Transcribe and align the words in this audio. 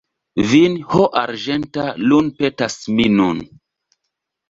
Vin 0.53 0.77
ho 0.93 1.03
arĝenta 1.23 1.87
lun’ 2.09 2.35
petas 2.43 2.83
mi 2.97 3.11
nun. 3.23 3.47